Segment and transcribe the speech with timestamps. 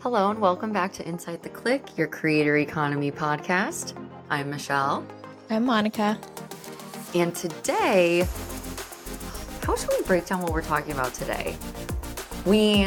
[0.00, 3.94] Hello, and welcome back to Inside the Click, your creator economy podcast.
[4.30, 5.04] I'm Michelle.
[5.50, 6.18] I'm Monica.
[7.14, 8.28] And today,
[9.64, 11.56] how should we break down what we're talking about today?
[12.46, 12.86] We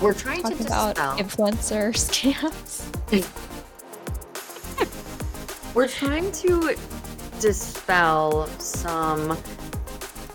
[0.00, 1.18] we're trying Talk to about dispel.
[1.18, 2.86] influencer scams.
[5.74, 6.74] We're trying to
[7.38, 9.38] dispel some,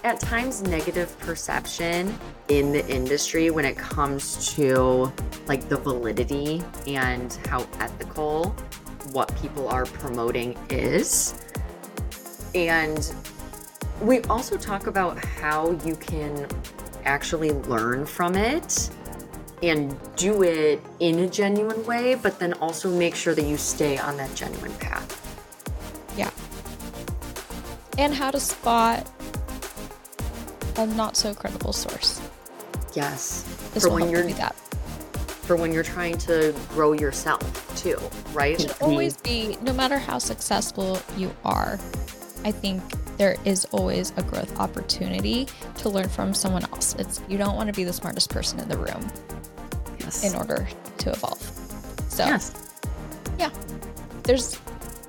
[0.05, 5.11] at times, negative perception in the industry when it comes to
[5.47, 8.49] like the validity and how ethical
[9.11, 11.45] what people are promoting is.
[12.53, 13.13] And
[14.01, 16.47] we also talk about how you can
[17.05, 18.89] actually learn from it
[19.63, 23.97] and do it in a genuine way, but then also make sure that you stay
[23.97, 25.21] on that genuine path.
[26.17, 26.29] Yeah.
[27.97, 29.09] And how to spot
[30.77, 32.21] a not so credible source.
[32.93, 33.43] Yes.
[33.73, 34.55] This for will when help you're do that.
[35.45, 37.99] For when you're trying to grow yourself too,
[38.33, 38.59] right?
[38.59, 41.79] It should always be, no matter how successful you are,
[42.43, 42.81] I think
[43.17, 46.95] there is always a growth opportunity to learn from someone else.
[46.95, 49.07] It's you don't want to be the smartest person in the room
[49.99, 50.23] yes.
[50.23, 50.67] in order
[50.99, 51.41] to evolve.
[52.09, 52.71] So yes.
[53.39, 53.49] yeah,
[54.23, 54.59] there's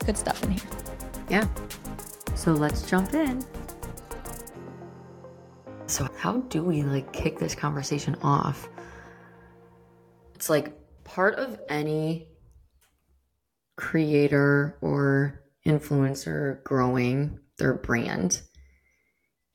[0.04, 0.62] good stuff in here.
[1.28, 1.48] Yeah.
[2.34, 3.44] So let's jump in.
[5.86, 8.68] So how do we like kick this conversation off?
[10.46, 12.28] It's like part of any
[13.76, 18.42] creator or influencer growing their brand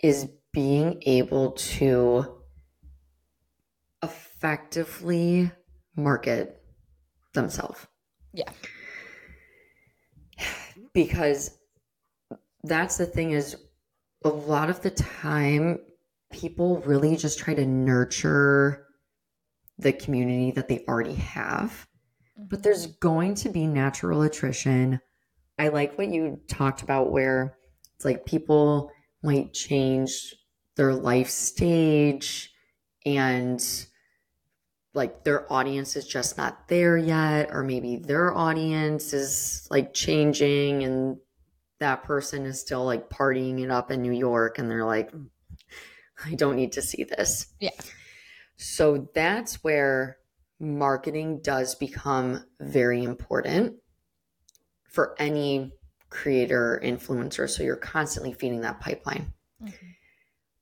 [0.04, 2.42] is being able to
[4.04, 5.50] effectively
[5.96, 6.62] market
[7.34, 7.88] themselves
[8.34, 8.52] Yeah.
[10.94, 11.58] because
[12.66, 13.56] that's the thing is
[14.26, 15.80] a lot of the time
[16.34, 18.88] people really just try to nurture
[19.82, 21.88] the community that they already have
[22.38, 22.62] but mm-hmm.
[22.62, 25.00] there's going to be natural attrition
[25.60, 27.58] i like what you talked about where
[27.96, 28.92] it's like people
[29.24, 30.34] might change
[30.76, 32.52] their life stage
[33.06, 33.86] and
[34.94, 40.84] like their audience is just not there yet or maybe their audience is like changing
[40.84, 41.18] and
[41.80, 45.26] that person is still like partying it up in New York and they're like hmm,
[46.26, 47.48] I don't need to see this.
[47.60, 47.72] Yeah.
[48.62, 50.18] So that's where
[50.60, 53.78] marketing does become very important
[54.88, 55.72] for any
[56.12, 59.34] creator or influencer so you're constantly feeding that pipeline.
[59.64, 59.88] Mm-hmm.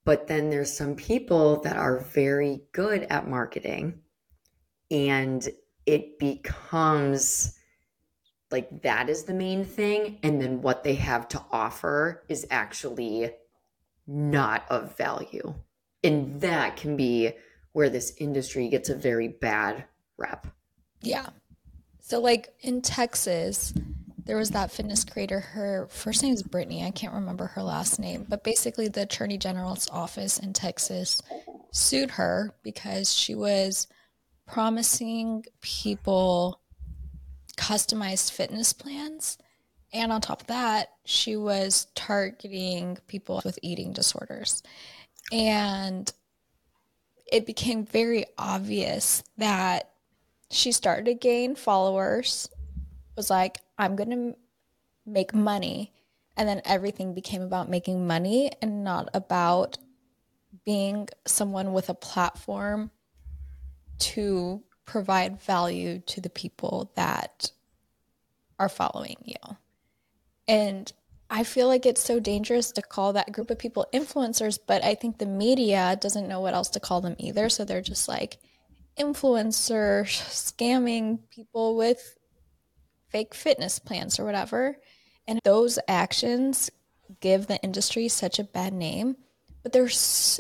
[0.06, 4.00] But then there's some people that are very good at marketing
[4.90, 5.46] and
[5.86, 7.54] it becomes
[8.50, 10.20] like that is the main thing.
[10.24, 13.32] And then what they have to offer is actually
[14.08, 15.54] not of value.
[16.02, 17.34] And that can be
[17.74, 19.86] where this industry gets a very bad
[20.18, 20.48] rep.
[21.02, 21.28] Yeah.
[22.00, 23.74] So like in Texas,
[24.26, 25.40] there was that fitness creator.
[25.40, 26.84] Her first name is Brittany.
[26.84, 31.22] I can't remember her last name, but basically the attorney general's office in Texas
[31.72, 33.88] sued her because she was
[34.48, 36.62] promising people
[37.58, 39.38] customized fitness plans.
[39.92, 44.62] And on top of that, she was targeting people with eating disorders.
[45.32, 46.12] And
[47.32, 49.92] it became very obvious that
[50.52, 52.50] she started to gain followers,
[53.16, 54.36] was like, I'm going to
[55.06, 55.94] make money.
[56.36, 59.78] And then everything became about making money and not about
[60.66, 62.92] being someone with a platform
[64.00, 67.52] to provide value to the people that
[68.58, 69.58] are following you.
[70.48, 70.92] And
[71.30, 74.96] I feel like it's so dangerous to call that group of people influencers, but I
[74.96, 77.50] think the media doesn't know what else to call them either.
[77.50, 78.38] So they're just like
[78.98, 82.18] influencer scamming people with
[83.10, 84.78] fake fitness plans or whatever.
[85.28, 86.72] And those actions
[87.22, 89.16] give the industry such a bad name.
[89.62, 90.40] But there's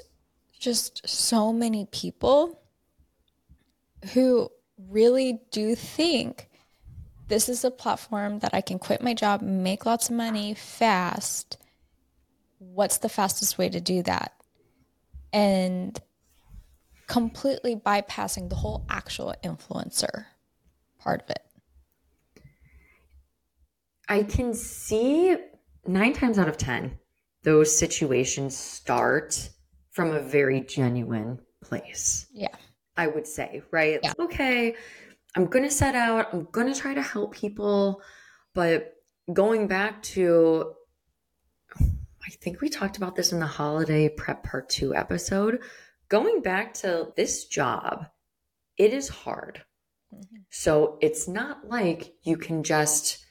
[0.60, 2.60] just so many people
[4.14, 4.50] who
[4.90, 6.49] really do think
[7.30, 11.58] this is a platform that I can quit my job, make lots of money fast.
[12.58, 14.34] What's the fastest way to do that?
[15.31, 16.00] And
[17.08, 20.26] completely bypassing the whole actual influencer
[21.00, 21.44] part of it.
[24.08, 25.38] I can see
[25.86, 26.98] nine times out of 10,
[27.44, 29.50] those situations start
[29.92, 32.28] from a very genuine place.
[32.34, 32.56] Yeah.
[32.98, 34.00] I would say, right?
[34.04, 34.14] Yeah.
[34.20, 34.75] Okay,
[35.39, 38.01] I'm going to set out, I'm going to try to help people.
[38.53, 38.95] But
[39.31, 40.74] going back to,
[41.80, 45.62] I think we talked about this in the holiday prep part two episode.
[46.09, 48.07] Going back to this job,
[48.75, 49.63] it is hard.
[50.13, 50.41] Mm-hmm.
[50.50, 53.25] So it's not like you can just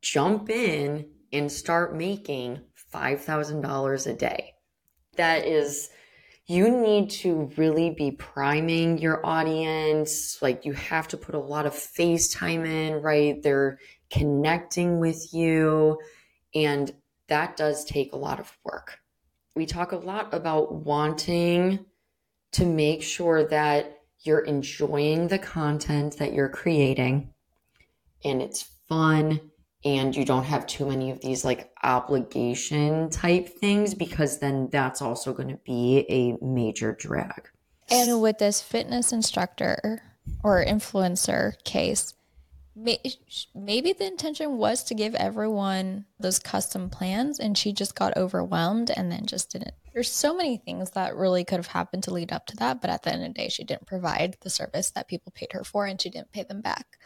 [0.00, 4.54] jump in and start making $5,000 a day.
[5.18, 5.90] That is,
[6.46, 10.40] you need to really be priming your audience.
[10.42, 13.42] Like, you have to put a lot of face time in, right?
[13.42, 13.78] They're
[14.10, 15.98] connecting with you.
[16.54, 16.92] And
[17.28, 18.98] that does take a lot of work.
[19.56, 21.86] We talk a lot about wanting
[22.52, 27.34] to make sure that you're enjoying the content that you're creating
[28.24, 29.40] and it's fun
[29.84, 35.02] and you don't have too many of these like obligation type things because then that's
[35.02, 37.48] also going to be a major drag.
[37.90, 40.02] And with this fitness instructor
[40.42, 42.14] or influencer case,
[43.54, 48.90] maybe the intention was to give everyone those custom plans and she just got overwhelmed
[48.96, 52.32] and then just didn't there's so many things that really could have happened to lead
[52.32, 54.90] up to that but at the end of the day she didn't provide the service
[54.90, 56.98] that people paid her for and she didn't pay them back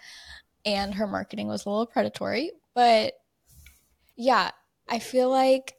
[0.64, 3.14] and her marketing was a little predatory but
[4.16, 4.50] yeah
[4.88, 5.74] i feel like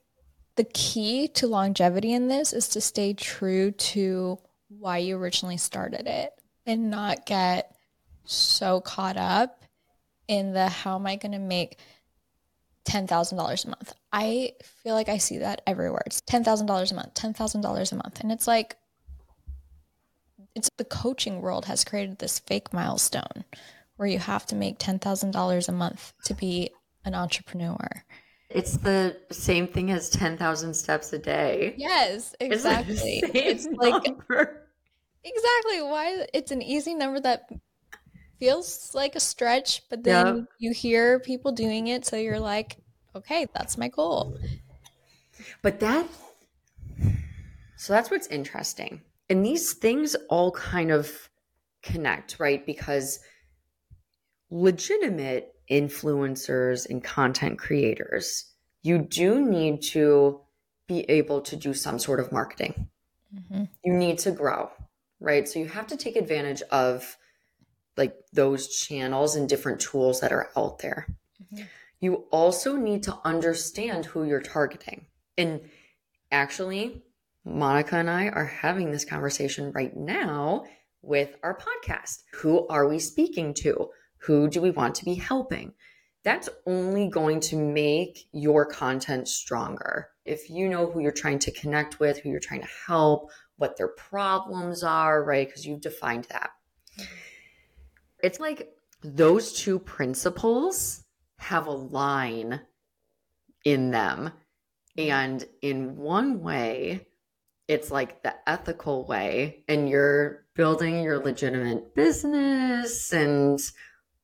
[0.56, 4.38] the key to longevity in this is to stay true to
[4.68, 6.32] why you originally started it
[6.66, 7.74] and not get
[8.26, 9.64] so caught up
[10.28, 11.80] in the how am I going to make
[12.86, 13.94] $10,000 a month.
[14.12, 16.04] I feel like I see that everywhere.
[16.06, 18.20] It's $10,000 a month, $10,000 a month.
[18.20, 18.76] And it's like,
[20.56, 23.44] it's the coaching world has created this fake milestone
[23.98, 26.72] where you have to make $10,000 a month to be
[27.10, 28.06] an entrepreneur.
[28.50, 31.74] It's the same thing as 10,000 steps a day.
[31.78, 33.22] Yes, exactly.
[33.34, 34.06] It's, like
[35.24, 35.82] Exactly.
[35.82, 37.50] Why it's an easy number that
[38.40, 40.44] feels like a stretch, but then yeah.
[40.60, 42.78] you hear people doing it, so you're like,
[43.16, 44.38] okay, that's my goal.
[45.62, 46.08] But that,
[47.76, 49.02] so that's what's interesting.
[49.30, 51.30] And these things all kind of
[51.84, 52.66] connect, right?
[52.66, 53.20] Because
[54.50, 58.46] legitimate influencers and content creators,
[58.82, 60.42] you do need to
[60.88, 62.90] be able to do some sort of marketing.
[63.36, 63.66] Mm-hmm.
[63.84, 64.72] You need to grow,
[65.20, 65.48] right?
[65.48, 67.18] So you have to take advantage of
[67.96, 71.08] like those channels and different tools that are out there.
[71.44, 71.66] Mm-hmm.
[72.00, 75.06] You also need to understand who you're targeting.
[75.38, 75.62] And
[76.32, 77.04] actually,
[77.46, 80.66] Monica and I are having this conversation right now
[81.02, 82.24] with our podcast.
[82.34, 83.90] Who are we speaking to?
[84.20, 85.74] Who do we want to be helping?
[86.24, 90.10] That's only going to make your content stronger.
[90.26, 93.78] If you know who you're trying to connect with, who you're trying to help, what
[93.78, 95.48] their problems are, right?
[95.48, 96.52] Because you've defined that.
[98.22, 101.06] It's like those two principles
[101.38, 102.62] have a line
[103.64, 104.32] in them.
[104.98, 107.08] And in one way,
[107.70, 113.62] it's like the ethical way, and you're building your legitimate business and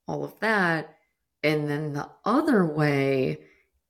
[0.07, 0.95] all of that.
[1.43, 3.39] And then the other way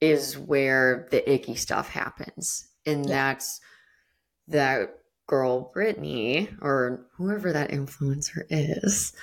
[0.02, 2.68] is where the icky stuff happens.
[2.86, 3.12] And yeah.
[3.12, 3.62] that's
[4.48, 4.98] that
[5.28, 9.14] girl, Brittany, or whoever that influencer is,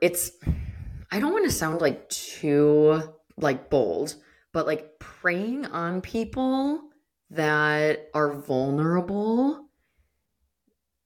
[0.00, 0.32] it's
[1.10, 3.02] I don't want to sound like too
[3.36, 4.14] like bold,
[4.52, 6.82] but like preying on people
[7.30, 9.69] that are vulnerable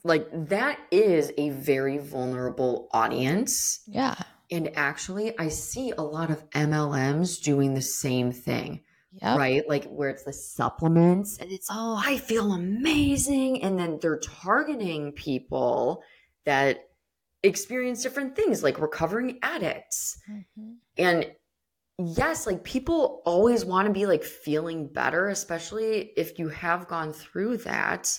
[0.04, 3.80] like that is a very vulnerable audience.
[3.86, 4.14] Yeah.
[4.50, 8.82] And actually I see a lot of MLMs doing the same thing.
[9.22, 9.38] Yep.
[9.38, 9.62] Right?
[9.68, 15.12] Like where it's the supplements and it's oh, I feel amazing and then they're targeting
[15.12, 16.02] people
[16.44, 16.88] that
[17.42, 20.18] experience different things like recovering addicts.
[20.30, 20.72] Mm-hmm.
[20.98, 21.30] And
[21.98, 27.12] yes, like people always want to be like feeling better, especially if you have gone
[27.12, 28.18] through that.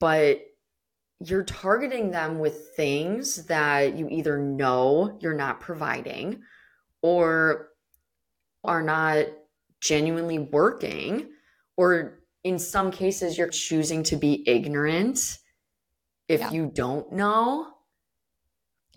[0.00, 0.40] But
[1.20, 6.42] you're targeting them with things that you either know you're not providing
[7.02, 7.68] or
[8.64, 9.26] are not
[9.80, 11.28] genuinely working,
[11.76, 15.38] or in some cases, you're choosing to be ignorant
[16.28, 16.50] if yeah.
[16.50, 17.72] you don't know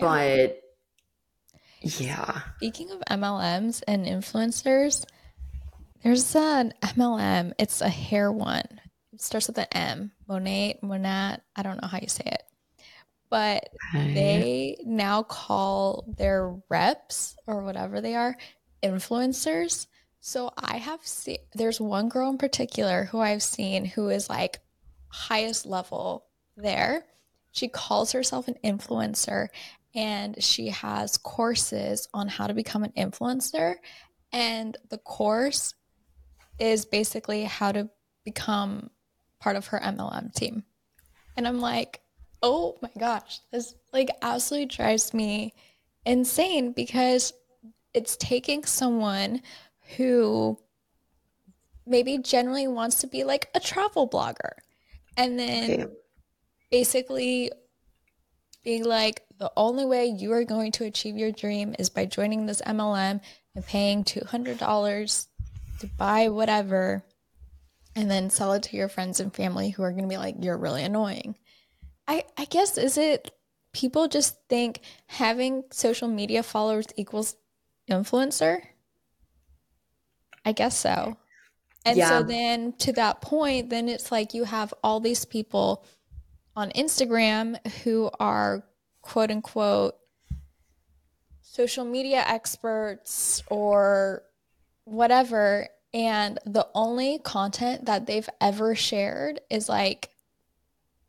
[0.01, 0.61] but
[1.81, 2.41] yeah.
[2.57, 5.05] Speaking of MLMs and influencers,
[6.03, 7.53] there's an MLM.
[7.59, 8.81] It's a hair one.
[9.13, 10.11] It starts with an M.
[10.31, 11.41] Monet, Monat.
[11.55, 12.43] I don't know how you say it.
[13.29, 14.13] But okay.
[14.13, 18.37] they now call their reps or whatever they are
[18.81, 19.87] influencers.
[20.21, 24.59] So I have seen, there's one girl in particular who I've seen who is like
[25.09, 27.05] highest level there.
[27.51, 29.47] She calls herself an influencer
[29.93, 33.75] and she has courses on how to become an influencer.
[34.31, 35.73] And the course
[36.59, 37.89] is basically how to
[38.23, 38.89] become
[39.41, 40.63] part of her MLM team.
[41.35, 41.99] And I'm like,
[42.41, 45.53] oh my gosh, this like absolutely drives me
[46.05, 47.33] insane because
[47.93, 49.41] it's taking someone
[49.97, 50.57] who
[51.85, 54.53] maybe generally wants to be like a travel blogger
[55.17, 55.91] and then
[56.69, 57.51] basically
[58.63, 62.45] being like the only way you are going to achieve your dream is by joining
[62.45, 63.19] this MLM
[63.55, 65.27] and paying $200
[65.79, 67.03] to buy whatever
[67.95, 70.35] and then sell it to your friends and family who are going to be like
[70.39, 71.35] you're really annoying.
[72.07, 73.31] I I guess is it
[73.73, 77.35] people just think having social media followers equals
[77.89, 78.61] influencer?
[80.43, 81.17] I guess so.
[81.85, 82.09] And yeah.
[82.09, 85.85] so then to that point, then it's like you have all these people
[86.55, 88.63] on Instagram who are
[89.01, 89.95] quote unquote
[91.41, 94.23] social media experts or
[94.85, 95.67] whatever.
[95.93, 100.09] And the only content that they've ever shared is like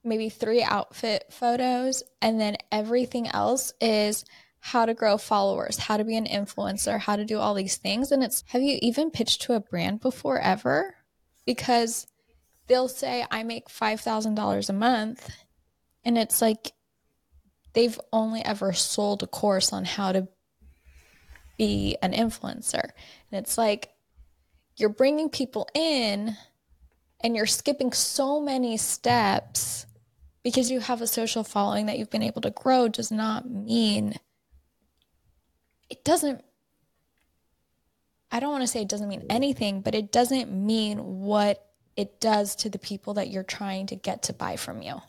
[0.04, 2.02] maybe three outfit photos.
[2.20, 4.24] And then everything else is
[4.58, 8.12] how to grow followers, how to be an influencer, how to do all these things.
[8.12, 10.94] And it's have you even pitched to a brand before ever?
[11.44, 12.06] Because
[12.68, 15.30] they'll say, I make $5,000 a month.
[16.04, 16.72] And it's like
[17.72, 20.28] they've only ever sold a course on how to
[21.58, 22.82] be an influencer.
[22.82, 23.90] And it's like
[24.82, 26.36] you're bringing people in
[27.20, 29.86] and you're skipping so many steps
[30.42, 34.14] because you have a social following that you've been able to grow does not mean
[35.88, 36.44] it doesn't
[38.32, 42.18] I don't want to say it doesn't mean anything, but it doesn't mean what it
[42.18, 45.02] does to the people that you're trying to get to buy from you.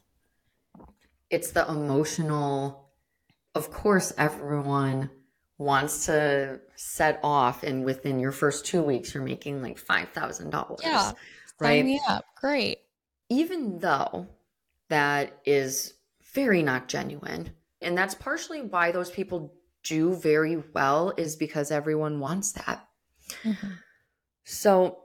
[1.29, 2.89] It's the emotional,
[3.55, 5.09] of course, everyone
[5.57, 10.79] wants to set off, and within your first two weeks, you're making like $5,000.
[10.81, 11.11] Yeah.
[11.59, 11.99] Right.
[12.09, 12.25] Up.
[12.41, 12.79] Great.
[13.29, 14.27] Even though
[14.89, 15.93] that is
[16.33, 17.51] very not genuine.
[17.81, 22.87] And that's partially why those people do very well is because everyone wants that.
[23.43, 23.71] Mm-hmm.
[24.45, 24.99] So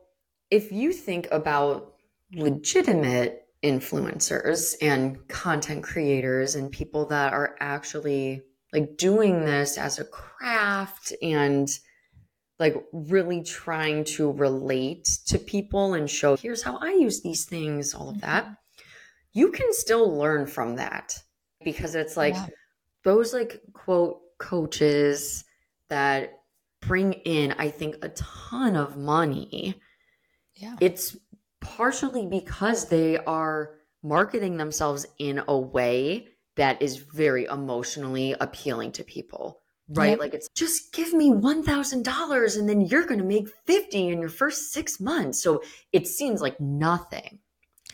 [0.50, 1.94] if you think about
[2.32, 10.04] legitimate influencers and content creators and people that are actually like doing this as a
[10.04, 11.68] craft and
[12.58, 17.94] like really trying to relate to people and show here's how I use these things,
[17.94, 18.44] all of that.
[18.44, 18.54] Mm-hmm.
[19.32, 21.14] You can still learn from that
[21.64, 22.46] because it's like yeah.
[23.04, 25.44] those like quote coaches
[25.88, 26.32] that
[26.80, 29.74] bring in, I think, a ton of money.
[30.54, 30.76] Yeah.
[30.80, 31.16] It's
[31.60, 36.28] partially because they are marketing themselves in a way
[36.58, 40.18] that is very emotionally appealing to people right yep.
[40.18, 44.28] like it's just give me $1000 and then you're going to make 50 in your
[44.28, 45.62] first 6 months so
[45.92, 47.38] it seems like nothing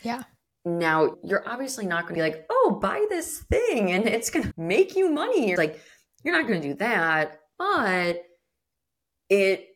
[0.02, 0.24] yeah
[0.64, 4.44] now you're obviously not going to be like oh buy this thing and it's going
[4.44, 5.80] to make you money you're like
[6.24, 8.24] you're not going to do that, but
[9.28, 9.68] it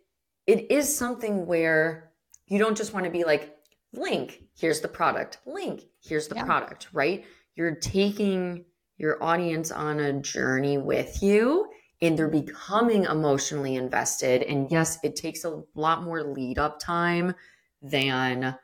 [0.47, 2.11] it is something where
[2.47, 3.55] you don't just want to be like
[3.93, 5.39] link, here's the product.
[5.47, 6.45] Link, here's the yeah.
[6.45, 7.25] product, right?
[7.55, 8.65] You're taking
[8.99, 11.69] your audience on a journey with you
[12.01, 17.35] and they're becoming emotionally invested and yes, it takes a lot more lead up time
[17.81, 18.57] than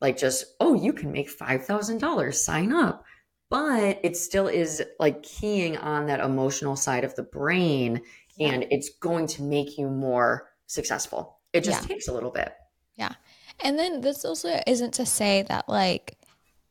[0.00, 3.04] like just oh, you can make $5,000, sign up
[3.50, 8.00] but it still is like keying on that emotional side of the brain
[8.36, 8.48] yeah.
[8.48, 11.38] and it's going to make you more successful.
[11.52, 11.88] It just yeah.
[11.88, 12.52] takes a little bit.
[12.96, 13.12] Yeah.
[13.60, 16.17] And then this also isn't to say that like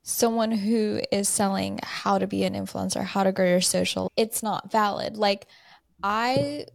[0.07, 4.41] someone who is selling how to be an influencer, how to grow your social, it's
[4.41, 5.17] not valid.
[5.17, 5.47] Like
[6.01, 6.65] I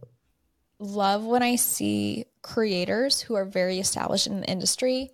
[0.77, 5.09] love when I see creators who are very established in the industry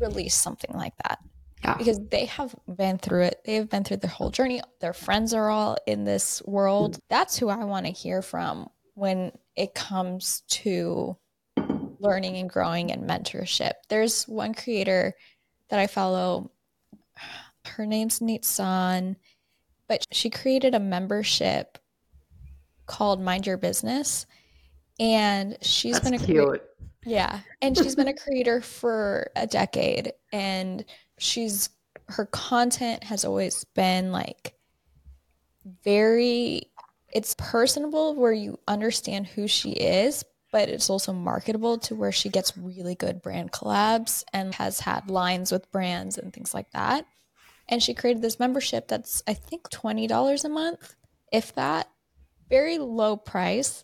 [0.00, 1.20] release something like that.
[1.62, 1.76] Yeah.
[1.76, 3.42] Because they have been through it.
[3.44, 4.60] They have been through their whole journey.
[4.80, 6.98] Their friends are all in this world.
[7.08, 11.16] That's who I want to hear from when it comes to
[12.00, 13.74] learning and growing and mentorship.
[13.88, 15.14] There's one creator
[15.68, 16.50] that I follow.
[17.66, 19.16] Her name's Nitsan,
[19.88, 21.78] but she created a membership
[22.86, 24.26] called Mind Your Business.
[25.00, 26.62] And she's That's been a cute.
[27.04, 27.40] yeah.
[27.60, 30.12] And she's been a creator for a decade.
[30.32, 30.84] And
[31.18, 31.70] she's
[32.08, 34.54] her content has always been like
[35.84, 36.62] very
[37.12, 42.28] it's personable where you understand who she is but it's also marketable to where she
[42.28, 47.06] gets really good brand collabs and has had lines with brands and things like that
[47.72, 50.94] and she created this membership that's i think $20 a month
[51.32, 51.88] if that
[52.48, 53.82] very low price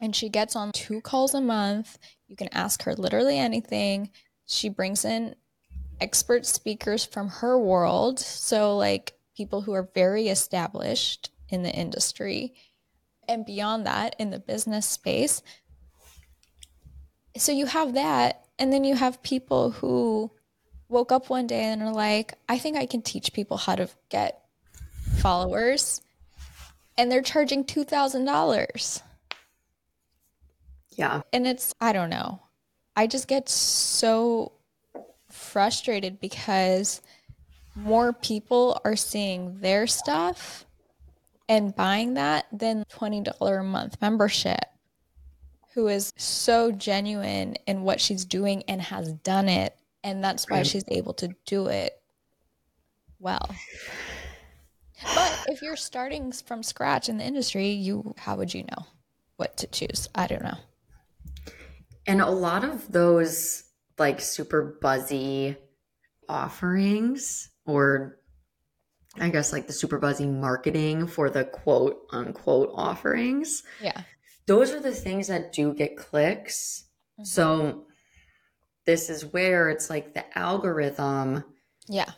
[0.00, 4.10] and she gets on two calls a month you can ask her literally anything
[4.46, 5.34] she brings in
[6.02, 8.18] expert speakers from her world.
[8.18, 12.54] So, like people who are very established in the industry
[13.28, 15.42] and beyond that in the business space.
[17.36, 18.44] So you have that.
[18.58, 20.32] And then you have people who
[20.92, 23.88] woke up one day and are like, I think I can teach people how to
[24.10, 24.44] get
[25.18, 26.02] followers.
[26.96, 29.02] And they're charging $2,000.
[30.90, 31.22] Yeah.
[31.32, 32.42] And it's, I don't know.
[32.94, 34.52] I just get so
[35.30, 37.00] frustrated because
[37.74, 40.66] more people are seeing their stuff
[41.48, 44.66] and buying that than $20 a month membership
[45.74, 50.62] who is so genuine in what she's doing and has done it and that's why
[50.62, 51.92] she's able to do it
[53.18, 53.48] well
[55.14, 58.86] but if you're starting from scratch in the industry you how would you know
[59.36, 60.58] what to choose i don't know
[62.06, 63.64] And a lot of those
[63.98, 65.56] like super buzzy
[66.28, 68.18] offerings, or
[69.20, 74.02] I guess like the super buzzy marketing for the quote unquote offerings, yeah
[74.46, 76.86] those are the things that do get clicks.
[77.20, 77.26] Mhm.
[77.26, 77.86] So
[78.84, 81.44] this is where it's like the algorithm
[81.88, 82.10] yeah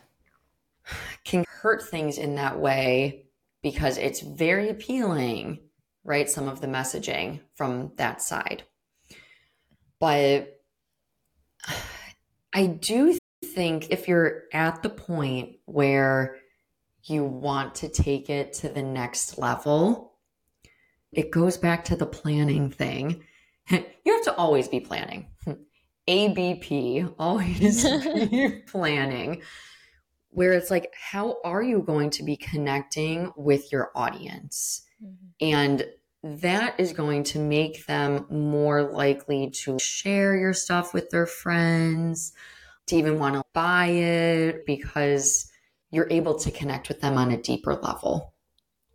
[1.23, 3.25] can hurt things in that way
[3.61, 5.59] because it's very appealing,
[6.03, 6.29] right?
[6.29, 8.63] Some of the messaging from that side.
[9.99, 10.61] But
[12.53, 16.37] I do think if you're at the point where
[17.03, 20.13] you want to take it to the next level,
[21.11, 23.23] it goes back to the planning thing.
[24.05, 25.25] You have to always be planning.
[26.07, 27.85] ABP, always
[28.67, 29.41] planning
[30.35, 34.81] where it's like, how are you going to be connecting with your audience?
[35.39, 35.85] And
[36.23, 42.33] that is going to make them more likely to share your stuff with their friends,
[42.87, 45.49] to even want to buy it because
[45.91, 48.33] you're able to connect with them on a deeper level.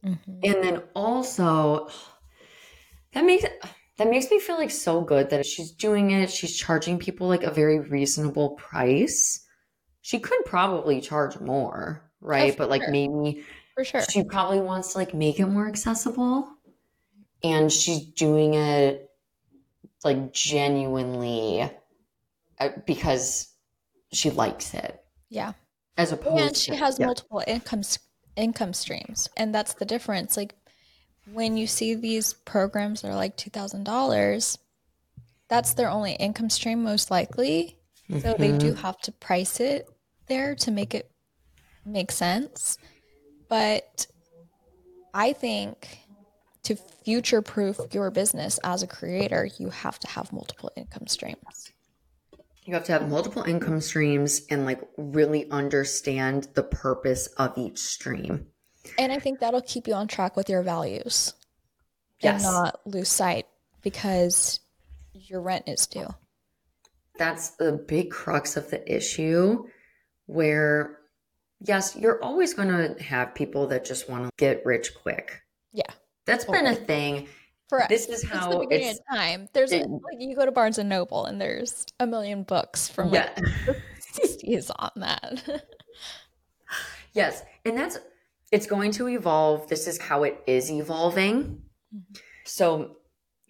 [0.04, 0.18] Mhm.
[0.42, 1.88] And then also
[3.12, 3.44] that makes
[4.00, 6.30] that makes me feel like so good that she's doing it.
[6.30, 9.46] She's charging people like a very reasonable price.
[10.00, 12.52] She could probably charge more, right?
[12.52, 12.90] for but like sure.
[12.90, 16.48] maybe for sure she probably wants to like make it more accessible.
[17.44, 19.10] And she's doing it
[20.02, 21.70] like genuinely
[22.58, 23.48] uh, because
[24.12, 25.52] she likes it yeah
[25.96, 27.06] as opposed and she to has yeah.
[27.06, 27.82] multiple income
[28.36, 30.54] income streams and that's the difference like
[31.32, 34.58] when you see these programs that are like $2000
[35.48, 37.76] that's their only income stream most likely
[38.20, 38.78] so they do Mhm.
[38.78, 39.88] have to price it
[40.26, 41.10] there to make it
[41.84, 42.78] make sense
[43.48, 44.06] but
[45.14, 45.98] i think
[46.62, 51.72] to future proof your business as a creator you have to have multiple income streams
[52.66, 57.78] You have to have multiple income streams and like really understand the purpose of each
[57.78, 58.46] stream.
[58.98, 61.34] And I think that'll keep you on track with your values
[62.20, 62.44] Yes.
[62.44, 63.46] and not lose sight
[63.82, 64.60] because
[65.12, 66.08] your rent is due.
[67.18, 69.66] That's the big crux of the issue
[70.26, 70.98] where
[71.60, 75.42] yes, you're always going to have people that just want to get rich quick.
[75.72, 75.82] Yeah.
[76.26, 77.28] That's been a thing.
[77.68, 79.48] For This is since how the beginning it's of time.
[79.52, 83.10] There's it- like you go to Barnes and Noble and there's a million books from
[83.10, 83.44] like yeah.
[83.66, 83.76] the
[84.20, 85.64] 60s on that.
[87.12, 87.98] Yes, and that's
[88.50, 89.68] it's going to evolve.
[89.68, 91.62] This is how it is evolving.
[91.94, 92.20] Mhm.
[92.44, 92.96] So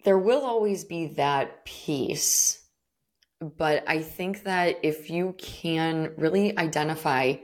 [0.03, 2.57] there will always be that piece.
[3.39, 7.35] But I think that if you can really identify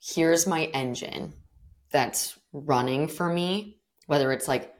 [0.00, 1.34] here's my engine
[1.90, 4.72] that's running for me, whether it's like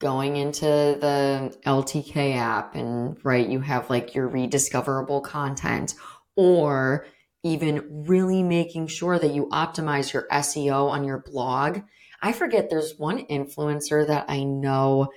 [0.00, 5.94] going into the LTK app and right, you have like your rediscoverable content,
[6.36, 7.06] or
[7.44, 11.80] even really making sure that you optimize your SEO on your blog.
[12.20, 15.10] I forget there's one influencer that I know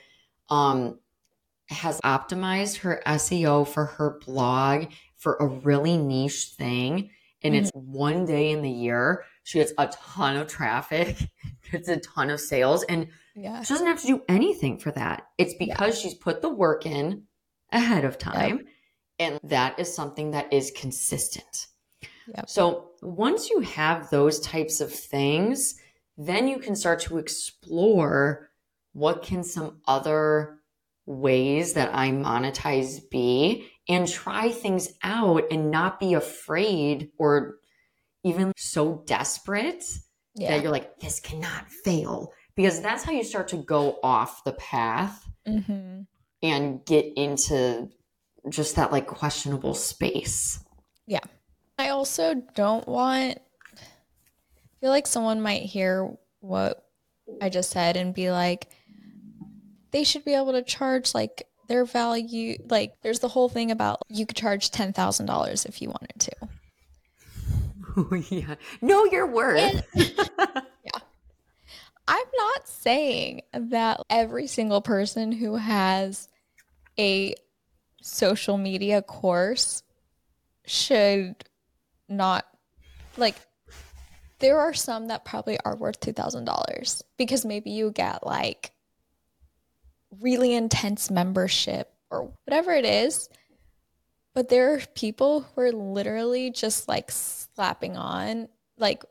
[0.50, 1.00] um,
[1.70, 7.10] has optimized her SEO for her blog for a really niche thing.
[7.44, 9.24] And it's one day in the year.
[9.44, 11.18] She gets a ton of traffic,
[11.72, 13.62] gets a ton of sales, and yeah.
[13.62, 15.28] she doesn't have to do anything for that.
[15.38, 17.24] It's because she's put the work in
[17.72, 18.66] ahead of time.
[19.20, 21.68] And that is something that is consistent.
[22.36, 22.50] Yep.
[22.50, 25.76] So once you have those types of things,
[26.18, 28.50] then you can start to explore
[28.94, 30.60] what can some other
[31.06, 37.58] ways that I monetize be and try things out and not be afraid or
[38.24, 39.84] even so desperate
[40.36, 40.50] Yeah.
[40.50, 42.34] that you're like, this cannot fail.
[42.56, 46.02] Because that's how you start to go off the path hmm
[46.44, 47.90] and get into
[48.50, 50.60] just that like questionable space.
[51.78, 53.40] I also don't want
[54.78, 56.84] I feel like someone might hear what
[57.42, 58.68] I just said and be like,
[59.92, 62.58] they should be able to charge like their value.
[62.70, 66.32] Like, there's the whole thing about you could charge $10,000 if you wanted to.
[67.98, 68.56] Oh, yeah.
[68.82, 69.84] Know your worth.
[69.96, 71.00] yeah.
[72.08, 76.30] I'm not saying that every single person who has
[77.00, 77.34] a
[78.02, 79.82] social media course
[80.68, 81.36] should
[82.10, 82.46] not
[83.18, 83.36] like
[84.40, 88.72] there are some that probably are worth $2000 because maybe you get like
[90.22, 93.30] really intense membership or whatever it is
[94.34, 99.04] but there are people who are literally just like slapping on like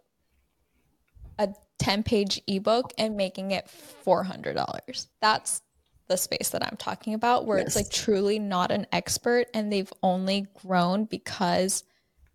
[1.39, 1.49] a
[1.81, 3.69] 10 page ebook and making it
[4.05, 5.63] $400 that's
[6.09, 7.69] the space that I'm talking about, where yes.
[7.69, 11.85] it's like truly not an expert and they've only grown because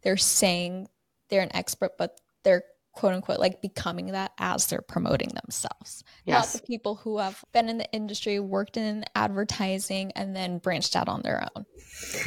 [0.03, 0.87] they're saying
[1.29, 6.03] they're an expert, but they're quote unquote like becoming that as they're promoting themselves.
[6.25, 6.53] Yes.
[6.53, 10.95] Not the people who have been in the industry, worked in advertising, and then branched
[10.95, 11.65] out on their own.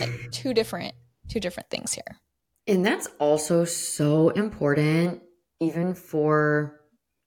[0.00, 0.94] Like two different
[1.28, 2.18] two different things here.
[2.66, 5.22] And that's also so important
[5.60, 6.80] even for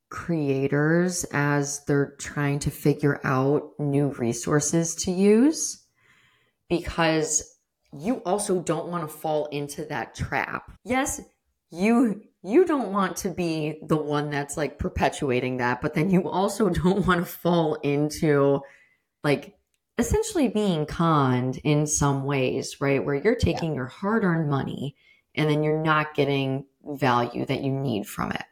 [0.09, 5.83] creators as they're trying to figure out new resources to use
[6.69, 7.56] because
[7.97, 10.71] you also don't want to fall into that trap.
[10.83, 11.21] Yes,
[11.71, 16.29] you you don't want to be the one that's like perpetuating that, but then you
[16.29, 18.61] also don't want to fall into
[19.23, 19.55] like
[19.97, 23.03] essentially being conned in some ways, right?
[23.03, 23.77] Where you're taking yeah.
[23.77, 24.95] your hard-earned money
[25.35, 28.43] and then you're not getting value that you need from it.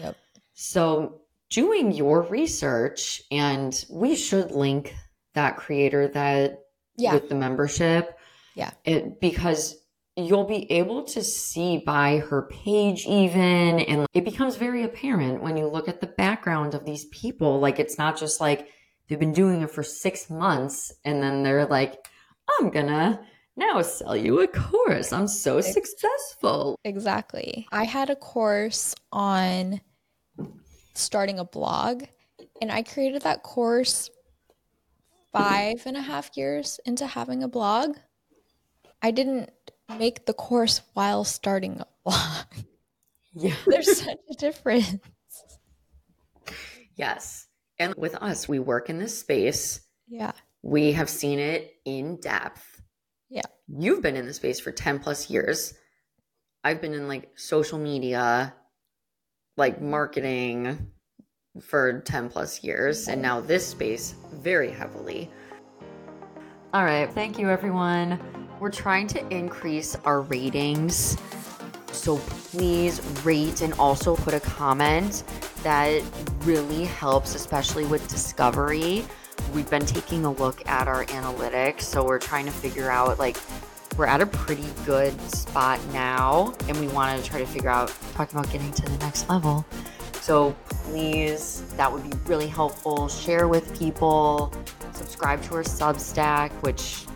[0.00, 0.16] Yep.
[0.54, 4.94] So, doing your research, and we should link
[5.34, 6.58] that creator that
[6.96, 7.14] yeah.
[7.14, 8.17] with the membership.
[8.58, 8.70] Yeah.
[8.84, 9.76] It, because
[10.16, 15.56] you'll be able to see by her page even and it becomes very apparent when
[15.56, 18.66] you look at the background of these people like it's not just like
[19.06, 22.04] they've been doing it for 6 months and then they're like
[22.58, 23.20] I'm going to
[23.58, 25.12] now sell you a course.
[25.12, 26.78] I'm so successful.
[26.84, 27.66] Exactly.
[27.72, 29.80] I had a course on
[30.94, 32.04] starting a blog.
[32.60, 34.10] And I created that course
[35.32, 37.96] five and a half years into having a blog.
[39.02, 39.50] I didn't
[39.98, 42.46] make the course while starting a blog.
[43.34, 43.54] Yeah.
[43.66, 44.98] There's such a difference.
[46.96, 47.46] Yes.
[47.78, 49.80] And with us, we work in this space.
[50.08, 50.32] Yeah.
[50.62, 52.82] We have seen it in depth.
[53.30, 53.42] Yeah.
[53.68, 55.74] You've been in the space for 10 plus years.
[56.64, 58.54] I've been in like social media,
[59.56, 60.90] like marketing
[61.60, 65.30] for 10 plus years, and now this space very heavily.
[66.72, 68.47] All right, thank you everyone.
[68.60, 71.16] We're trying to increase our ratings.
[71.92, 75.22] So please rate and also put a comment.
[75.62, 76.02] That
[76.42, 79.04] really helps, especially with discovery.
[79.54, 83.36] We've been taking a look at our analytics, so we're trying to figure out like
[83.96, 87.92] we're at a pretty good spot now, and we want to try to figure out
[88.14, 89.64] talking about getting to the next level.
[90.20, 93.08] So please, that would be really helpful.
[93.08, 94.52] Share with people,
[94.92, 97.07] subscribe to our Substack, which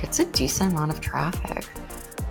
[0.00, 1.66] gets a decent amount of traffic.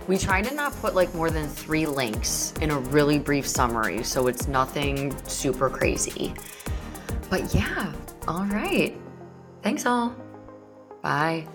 [0.08, 4.04] We try to not put like more than three links in a really brief summary,
[4.04, 6.34] so it's nothing super crazy.
[7.30, 7.94] But yeah,
[8.28, 8.98] all right.
[9.62, 10.16] Thanks all.
[11.02, 11.48] Bye.